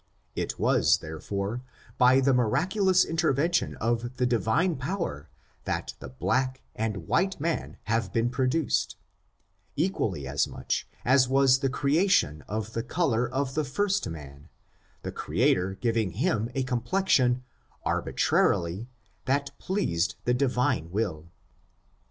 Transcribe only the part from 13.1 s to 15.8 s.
of the first man, the Creator